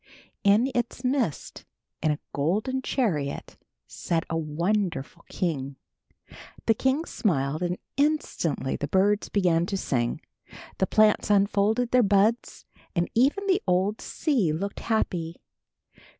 [0.43, 1.63] In its midst,
[2.01, 3.55] in a golden chariot,
[3.85, 5.75] sat a wonderful king.
[6.65, 10.21] The king smiled and instantly the birds began to sing,
[10.79, 15.35] the plants unfolded their buds, and even the old sea looked happy.